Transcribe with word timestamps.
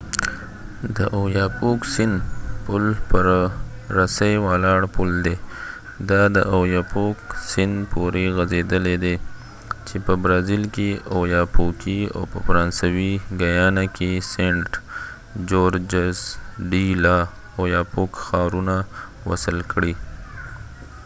د 0.97 0.99
اویاپوک 1.19 1.79
سیند 1.93 2.15
پل 2.65 2.83
پر 3.09 3.25
رسۍ 3.97 4.33
ولاړ 4.45 4.81
پل 4.95 5.09
دی 5.25 5.35
دا 6.09 6.21
د 6.35 6.37
ايوپوک 6.55 7.17
سيند 7.51 7.75
پورې 7.91 8.23
غځيدلی 8.37 8.95
دی 9.03 9.15
چې 9.87 9.95
په 10.05 10.13
برازیل 10.21 10.63
کې 10.75 10.89
اوياپوکي 11.15 11.99
او 12.15 12.21
په 12.31 12.37
فرانسوي 12.45 13.13
ګیانا 13.41 13.85
کې 13.95 14.11
سینټ 14.33 14.69
جورجز 15.49 16.17
ډی 16.71 16.85
لا 17.03 17.17
اوياپوک 17.59 18.11
ښارونه 18.25 18.75
وصل 19.29 19.57
کړي 19.71 19.93